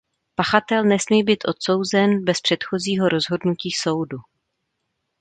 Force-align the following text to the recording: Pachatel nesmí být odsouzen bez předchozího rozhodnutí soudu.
Pachatel 0.35 0.83
nesmí 0.83 1.23
být 1.23 1.43
odsouzen 1.47 2.23
bez 2.23 2.41
předchozího 2.41 3.09
rozhodnutí 3.09 3.71
soudu. 3.71 4.17